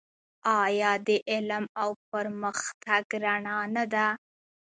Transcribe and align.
آیا 0.63 0.91
د 1.07 1.09
علم 1.31 1.65
او 1.81 1.89
پرمختګ 2.11 3.05
رڼا 3.23 3.57
نه 3.75 3.83
ده؟ 3.93 4.07